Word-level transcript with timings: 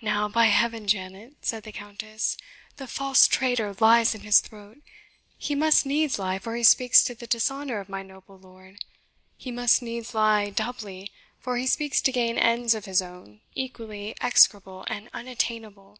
"Now, 0.00 0.30
by 0.30 0.46
Heaven, 0.46 0.86
Janet!" 0.88 1.34
said 1.44 1.64
the 1.64 1.72
Countess, 1.72 2.38
"the 2.78 2.86
false 2.86 3.28
traitor 3.28 3.76
lies 3.80 4.14
in 4.14 4.22
his 4.22 4.40
throat! 4.40 4.78
He 5.36 5.54
must 5.54 5.84
needs 5.84 6.18
lie, 6.18 6.38
for 6.38 6.56
he 6.56 6.62
speaks 6.62 7.04
to 7.04 7.14
the 7.14 7.26
dishonour 7.26 7.78
of 7.78 7.90
my 7.90 8.02
noble 8.02 8.38
lord; 8.38 8.82
he 9.36 9.50
must 9.50 9.82
needs 9.82 10.14
lie 10.14 10.48
doubly, 10.48 11.12
for 11.38 11.58
he 11.58 11.66
speaks 11.66 12.00
to 12.00 12.12
gain 12.12 12.38
ends 12.38 12.74
of 12.74 12.86
his 12.86 13.02
own, 13.02 13.42
equally 13.54 14.14
execrable 14.22 14.84
and 14.88 15.10
unattainable." 15.12 15.98